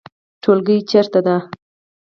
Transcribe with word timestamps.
ټولګی 0.41 0.77
چیرته 0.89 1.19
ده؟ 1.25 1.35